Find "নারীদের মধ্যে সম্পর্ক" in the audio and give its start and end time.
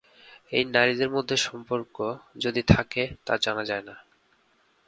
0.65-1.95